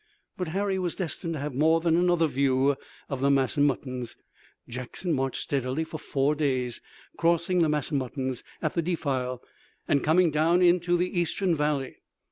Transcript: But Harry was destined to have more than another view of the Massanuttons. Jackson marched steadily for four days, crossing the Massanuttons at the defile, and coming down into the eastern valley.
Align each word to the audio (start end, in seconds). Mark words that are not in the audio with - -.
But 0.35 0.47
Harry 0.47 0.79
was 0.79 0.95
destined 0.95 1.33
to 1.33 1.39
have 1.41 1.53
more 1.53 1.79
than 1.79 1.95
another 1.95 2.25
view 2.25 2.75
of 3.07 3.21
the 3.21 3.29
Massanuttons. 3.29 4.15
Jackson 4.67 5.13
marched 5.13 5.39
steadily 5.43 5.83
for 5.83 5.99
four 5.99 6.33
days, 6.33 6.81
crossing 7.17 7.59
the 7.61 7.69
Massanuttons 7.69 8.43
at 8.63 8.73
the 8.73 8.81
defile, 8.81 9.43
and 9.87 10.03
coming 10.03 10.31
down 10.31 10.63
into 10.63 10.97
the 10.97 11.19
eastern 11.19 11.53
valley. 11.53 11.97